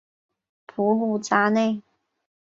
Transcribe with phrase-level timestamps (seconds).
[0.65, 1.83] 普卢扎内。